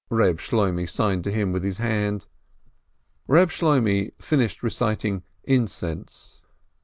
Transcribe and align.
Reb 0.09 0.39
Shloimeh 0.39 0.89
signed 0.89 1.23
to 1.25 1.31
him 1.31 1.51
with 1.51 1.63
his 1.63 1.77
hand. 1.77 2.25
Reb 3.27 3.51
Shloimeh 3.51 4.09
finished 4.19 4.63
reciting 4.63 5.21
"Incense." 5.43 6.41